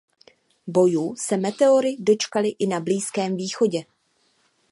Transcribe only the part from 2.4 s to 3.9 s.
i na Blízkém východě.